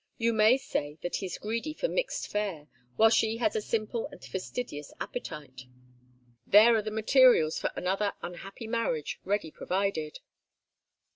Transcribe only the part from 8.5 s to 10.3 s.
marriage ready provided."